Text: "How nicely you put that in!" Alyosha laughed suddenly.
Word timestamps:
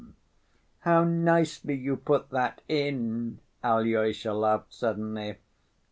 "How 0.79 1.03
nicely 1.03 1.75
you 1.75 1.95
put 1.95 2.31
that 2.31 2.63
in!" 2.67 3.37
Alyosha 3.63 4.33
laughed 4.33 4.73
suddenly. 4.73 5.37